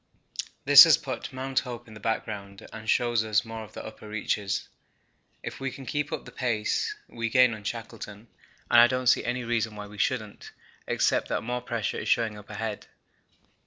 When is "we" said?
5.59-5.69, 7.07-7.29, 9.85-9.99